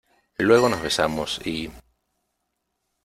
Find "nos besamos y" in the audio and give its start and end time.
0.67-1.69